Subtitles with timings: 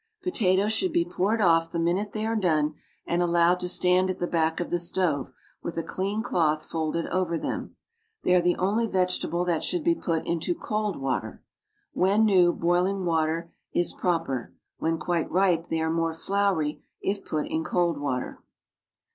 [0.23, 2.73] Potatoes should be poured off the minute they are done,
[3.05, 5.31] and allowed to stand at the back of the stove
[5.61, 7.75] with a clean cloth folded over them.
[8.23, 11.43] They are the only vegetable that should be put into cold water.
[11.93, 14.55] When new, boiling water is proper.
[14.79, 18.41] When quite ripe they are more floury if put in cold water.